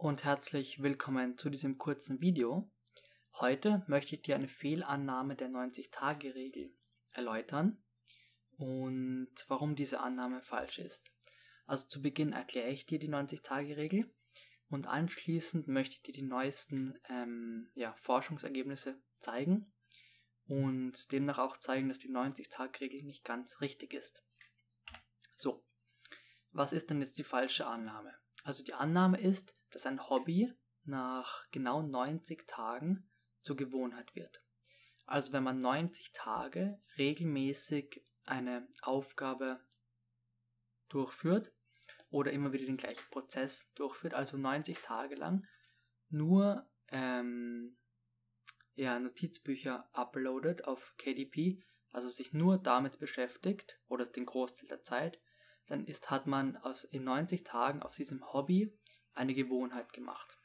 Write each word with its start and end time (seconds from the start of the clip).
und 0.00 0.24
herzlich 0.24 0.82
willkommen 0.82 1.36
zu 1.36 1.50
diesem 1.50 1.76
kurzen 1.76 2.22
Video. 2.22 2.70
Heute 3.34 3.84
möchte 3.86 4.14
ich 4.14 4.22
dir 4.22 4.34
eine 4.34 4.48
Fehlannahme 4.48 5.36
der 5.36 5.50
90-Tage-Regel 5.50 6.74
erläutern 7.10 7.84
und 8.56 9.28
warum 9.48 9.76
diese 9.76 10.00
Annahme 10.00 10.40
falsch 10.40 10.78
ist. 10.78 11.12
Also 11.66 11.86
zu 11.86 12.00
Beginn 12.00 12.32
erkläre 12.32 12.70
ich 12.70 12.86
dir 12.86 12.98
die 12.98 13.10
90-Tage-Regel 13.10 14.10
und 14.70 14.86
anschließend 14.86 15.68
möchte 15.68 15.96
ich 15.96 16.02
dir 16.02 16.14
die 16.14 16.22
neuesten 16.22 16.98
ähm, 17.10 17.70
ja, 17.74 17.92
Forschungsergebnisse 18.00 19.02
zeigen 19.20 19.70
und 20.46 21.12
demnach 21.12 21.36
auch 21.36 21.58
zeigen, 21.58 21.90
dass 21.90 21.98
die 21.98 22.10
90-Tage-Regel 22.10 23.02
nicht 23.02 23.22
ganz 23.22 23.60
richtig 23.60 23.92
ist. 23.92 24.24
So, 25.34 25.62
was 26.52 26.72
ist 26.72 26.88
denn 26.88 27.02
jetzt 27.02 27.18
die 27.18 27.24
falsche 27.24 27.66
Annahme? 27.66 28.14
Also 28.42 28.62
die 28.62 28.74
Annahme 28.74 29.20
ist, 29.20 29.54
dass 29.70 29.86
ein 29.86 30.08
Hobby 30.08 30.52
nach 30.84 31.48
genau 31.50 31.82
90 31.82 32.46
Tagen 32.46 33.10
zur 33.42 33.56
Gewohnheit 33.56 34.14
wird. 34.14 34.42
Also 35.06 35.32
wenn 35.32 35.42
man 35.42 35.58
90 35.58 36.12
Tage 36.12 36.80
regelmäßig 36.96 38.04
eine 38.24 38.68
Aufgabe 38.82 39.60
durchführt 40.88 41.52
oder 42.10 42.32
immer 42.32 42.52
wieder 42.52 42.66
den 42.66 42.76
gleichen 42.76 43.08
Prozess 43.10 43.72
durchführt, 43.74 44.14
also 44.14 44.36
90 44.36 44.78
Tage 44.80 45.16
lang 45.16 45.46
nur 46.08 46.68
ähm, 46.88 47.76
ja, 48.74 48.98
Notizbücher 48.98 49.88
uploadet 49.92 50.64
auf 50.64 50.94
KDP, 50.96 51.62
also 51.90 52.08
sich 52.08 52.32
nur 52.32 52.58
damit 52.58 52.98
beschäftigt 52.98 53.80
oder 53.88 54.06
den 54.06 54.26
Großteil 54.26 54.68
der 54.68 54.82
Zeit, 54.82 55.20
dann 55.70 55.84
ist, 55.86 56.10
hat 56.10 56.26
man 56.26 56.56
aus, 56.58 56.84
in 56.84 57.04
90 57.04 57.44
Tagen 57.44 57.82
aus 57.82 57.96
diesem 57.96 58.24
Hobby 58.32 58.76
eine 59.14 59.34
Gewohnheit 59.34 59.92
gemacht. 59.92 60.36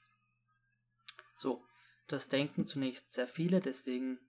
So, 1.38 1.66
das 2.08 2.30
denken 2.30 2.68
zunächst 2.68 3.12
sehr 3.12 3.28
viele, 3.28 3.60
deswegen 3.60 4.20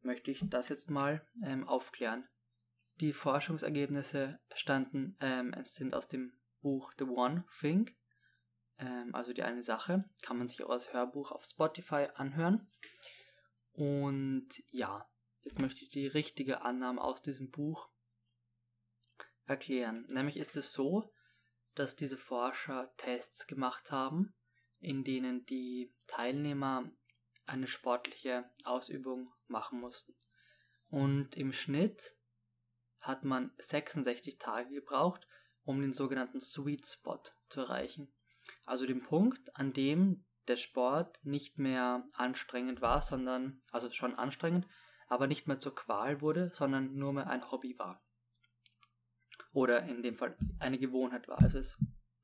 möchte 0.00 0.30
ich 0.30 0.40
das 0.48 0.68
jetzt 0.68 0.90
mal 0.90 1.26
ähm, 1.42 1.68
aufklären. 1.68 2.28
Die 3.00 3.12
Forschungsergebnisse 3.12 4.38
standen, 4.54 5.16
ähm, 5.20 5.54
sind 5.64 5.94
aus 5.94 6.08
dem 6.08 6.32
Buch 6.62 6.92
The 6.98 7.04
One 7.04 7.44
Thing, 7.60 7.90
ähm, 8.78 9.14
also 9.14 9.32
die 9.32 9.42
eine 9.42 9.62
Sache, 9.62 10.08
kann 10.22 10.38
man 10.38 10.48
sich 10.48 10.62
auch 10.62 10.70
als 10.70 10.92
Hörbuch 10.92 11.32
auf 11.32 11.44
Spotify 11.44 12.06
anhören. 12.14 12.70
Und 13.72 14.48
ja, 14.70 15.10
jetzt 15.42 15.58
möchte 15.58 15.82
ich 15.82 15.90
die 15.90 16.06
richtige 16.06 16.62
Annahme 16.62 17.02
aus 17.02 17.20
diesem 17.20 17.50
Buch 17.50 17.90
erklären. 19.46 20.04
Nämlich 20.08 20.36
ist 20.36 20.56
es 20.56 20.72
so, 20.72 21.12
dass 21.74 21.96
diese 21.96 22.16
Forscher 22.16 22.92
Tests 22.96 23.46
gemacht 23.46 23.90
haben, 23.90 24.34
in 24.80 25.04
denen 25.04 25.44
die 25.46 25.94
Teilnehmer 26.06 26.90
eine 27.46 27.66
sportliche 27.66 28.50
Ausübung 28.64 29.32
machen 29.46 29.80
mussten. 29.80 30.14
Und 30.88 31.36
im 31.36 31.52
Schnitt 31.52 32.16
hat 33.00 33.24
man 33.24 33.52
66 33.58 34.38
Tage 34.38 34.70
gebraucht, 34.70 35.26
um 35.64 35.80
den 35.80 35.92
sogenannten 35.92 36.40
Sweet 36.40 36.86
Spot 36.86 37.22
zu 37.48 37.60
erreichen. 37.60 38.12
Also 38.64 38.86
den 38.86 39.00
Punkt, 39.00 39.54
an 39.56 39.72
dem 39.72 40.24
der 40.48 40.56
Sport 40.56 41.24
nicht 41.24 41.58
mehr 41.58 42.08
anstrengend 42.12 42.80
war, 42.80 43.02
sondern, 43.02 43.60
also 43.70 43.90
schon 43.90 44.14
anstrengend, 44.14 44.66
aber 45.08 45.26
nicht 45.26 45.46
mehr 45.46 45.58
zur 45.58 45.74
Qual 45.74 46.20
wurde, 46.20 46.50
sondern 46.52 46.94
nur 46.94 47.12
mehr 47.12 47.28
ein 47.28 47.50
Hobby 47.50 47.78
war 47.78 48.05
oder 49.52 49.84
in 49.84 50.02
dem 50.02 50.16
Fall 50.16 50.36
eine 50.58 50.78
Gewohnheit 50.78 51.28
war. 51.28 51.40
Also 51.40 51.58
es, 51.58 51.78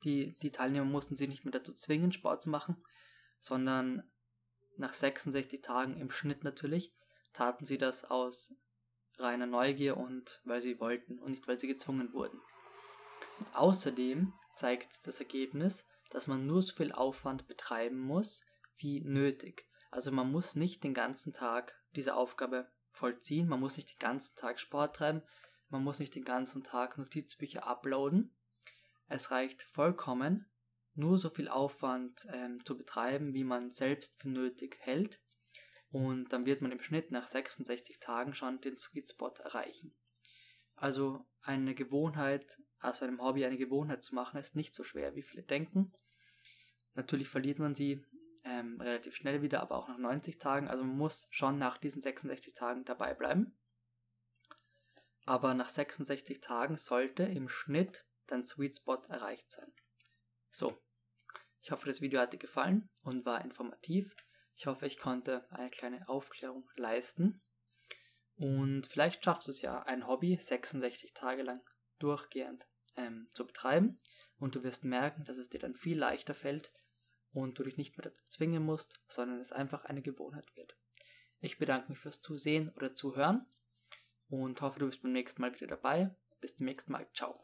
die, 0.05 0.37
die 0.39 0.51
Teilnehmer 0.51 0.85
mussten 0.85 1.17
sich 1.17 1.29
nicht 1.29 1.45
mehr 1.45 1.53
dazu 1.53 1.75
zwingen, 1.75 2.13
Sport 2.13 2.43
zu 2.43 2.51
machen, 2.51 2.77
sondern 3.41 4.03
nach 4.77 4.93
66 4.93 5.61
Tagen 5.63 5.97
im 5.97 6.11
Schnitt 6.11 6.45
natürlich 6.45 6.95
taten 7.33 7.65
sie 7.65 7.79
das 7.79 8.05
aus 8.05 8.55
reiner 9.19 9.47
Neugier 9.47 9.97
und 9.97 10.41
weil 10.45 10.61
sie 10.61 10.81
wollten 10.81 11.19
und 11.19 11.31
nicht 11.31 11.47
weil 11.49 11.59
sie 11.59 11.69
gezwungen 11.69 12.13
wurden. 12.13 12.41
Außerdem 13.55 14.33
zeigt 14.55 15.07
das 15.07 15.21
Ergebnis, 15.21 15.87
dass 16.11 16.27
man 16.27 16.47
nur 16.47 16.63
so 16.63 16.75
viel 16.75 16.93
Aufwand 16.93 17.47
betreiben 17.47 17.99
muss 17.99 18.43
wie 18.77 19.01
nötig. 19.01 19.67
Also 19.91 20.11
man 20.13 20.31
muss 20.31 20.55
nicht 20.55 20.85
den 20.85 20.95
ganzen 20.95 21.33
Tag 21.33 21.75
diese 21.95 22.17
Aufgabe 22.17 22.71
vollziehen, 22.91 23.49
man 23.49 23.61
muss 23.61 23.77
nicht 23.77 23.93
den 23.93 23.99
ganzen 23.99 24.37
Tag 24.37 24.61
Sport 24.61 24.97
treiben, 24.97 25.23
man 25.73 25.85
muss 25.85 25.99
nicht 25.99 26.15
den 26.15 26.25
ganzen 26.25 26.63
Tag 26.63 26.99
Notizbücher 26.99 27.67
uploaden. 27.67 28.37
Es 29.09 29.31
reicht 29.31 29.63
vollkommen, 29.63 30.47
nur 30.95 31.17
so 31.17 31.31
viel 31.31 31.49
Aufwand 31.49 32.27
ähm, 32.31 32.63
zu 32.65 32.77
betreiben, 32.77 33.33
wie 33.33 33.43
man 33.43 33.71
selbst 33.71 34.21
für 34.21 34.29
nötig 34.29 34.77
hält. 34.81 35.19
Und 35.91 36.31
dann 36.31 36.45
wird 36.45 36.61
man 36.61 36.73
im 36.73 36.83
Schnitt 36.83 37.11
nach 37.11 37.27
66 37.27 38.01
Tagen 38.01 38.35
schon 38.35 38.61
den 38.61 38.77
Sweet 38.77 39.09
Spot 39.09 39.33
erreichen. 39.43 39.97
Also 40.75 41.27
eine 41.41 41.75
Gewohnheit, 41.75 42.59
also 42.79 43.07
einem 43.07 43.23
Hobby 43.23 43.47
eine 43.47 43.57
Gewohnheit 43.57 44.03
zu 44.03 44.15
machen, 44.15 44.39
ist 44.39 44.55
nicht 44.55 44.75
so 44.75 44.85
schwer, 44.85 45.15
wie 45.15 45.23
viele 45.23 45.43
denken. 45.43 45.93
Natürlich 46.93 47.29
verliert 47.31 47.59
man 47.59 47.75
sie 47.75 48.05
ähm, 48.45 48.79
relativ 48.79 49.17
schnell 49.17 49.41
wieder, 49.41 49.63
aber 49.63 49.77
auch 49.77 49.89
nach 49.89 49.99
90 49.99 50.39
Tagen. 50.39 50.69
Also 50.69 50.85
man 50.85 50.99
muss 50.99 51.29
schon 51.31 51.59
nach 51.59 51.79
diesen 51.79 52.03
66 52.03 52.53
Tagen 52.53 52.85
dabei 52.85 53.15
bleiben 53.15 53.57
aber 55.25 55.55
nach 55.55 55.69
66 55.69 56.41
Tagen 56.41 56.77
sollte 56.77 57.23
im 57.25 57.49
Schnitt 57.49 58.07
dein 58.27 58.45
Sweet 58.45 58.77
Spot 58.77 59.03
erreicht 59.09 59.51
sein. 59.51 59.73
So, 60.51 60.83
ich 61.63 61.71
hoffe, 61.71 61.87
das 61.87 62.01
Video 62.01 62.21
hat 62.21 62.33
dir 62.33 62.39
gefallen 62.39 62.91
und 63.03 63.25
war 63.25 63.45
informativ. 63.45 64.15
Ich 64.57 64.67
hoffe, 64.67 64.87
ich 64.87 64.99
konnte 64.99 65.51
eine 65.53 65.71
kleine 65.71 66.09
Aufklärung 66.09 66.69
leisten. 66.77 67.43
Und 68.35 68.87
vielleicht 68.87 69.25
schaffst 69.25 69.47
du 69.47 69.53
es 69.53 69.63
ja, 69.63 69.83
ein 69.83 70.07
Hobby 70.07 70.37
66 70.41 71.15
Tage 71.15 71.43
lang 71.43 71.63
durchgehend 71.99 72.67
ähm, 72.97 73.29
zu 73.33 73.47
betreiben. 73.47 73.99
Und 74.39 74.57
du 74.57 74.65
wirst 74.65 74.85
merken, 74.85 75.25
dass 75.25 75.39
es 75.39 75.49
dir 75.49 75.61
dann 75.61 75.77
viel 75.77 75.97
leichter 75.97 76.35
fällt 76.35 76.73
und 77.33 77.59
du 77.59 77.63
dich 77.63 77.77
nicht 77.77 77.97
mehr 77.97 78.11
dazu 78.11 78.25
zwingen 78.29 78.65
musst, 78.65 79.01
sondern 79.09 79.41
es 79.41 79.53
einfach 79.53 79.85
eine 79.85 80.03
Gewohnheit 80.03 80.55
wird. 80.57 80.77
Ich 81.39 81.59
bedanke 81.59 81.91
mich 81.91 81.99
fürs 81.99 82.21
Zusehen 82.21 82.71
oder 82.71 82.95
Zuhören 82.95 83.47
und 84.33 84.61
hoffe, 84.63 84.81
du 84.81 84.87
bist 84.87 85.03
beim 85.03 85.13
nächsten 85.13 85.43
Mal 85.43 85.55
wieder 85.55 85.67
dabei. 85.67 86.11
Bis 86.41 86.57
zum 86.57 86.67
nächsten 86.67 86.93
Mal. 86.93 87.07
Ciao. 87.13 87.39